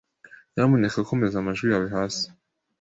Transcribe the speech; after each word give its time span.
Nyamuneka 0.53 1.07
komeza 1.09 1.35
amajwi 1.37 1.67
yawe 1.73 1.87
hasi. 1.95 2.23